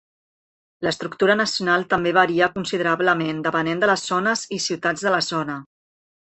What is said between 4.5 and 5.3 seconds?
i ciutats de la